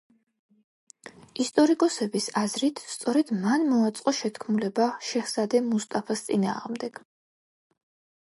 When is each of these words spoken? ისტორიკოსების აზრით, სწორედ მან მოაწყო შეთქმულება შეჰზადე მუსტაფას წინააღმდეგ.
ისტორიკოსების 1.43 2.29
აზრით, 2.41 2.79
სწორედ 2.93 3.33
მან 3.43 3.69
მოაწყო 3.73 4.13
შეთქმულება 4.21 4.87
შეჰზადე 5.09 5.61
მუსტაფას 5.67 6.27
წინააღმდეგ. 6.31 6.99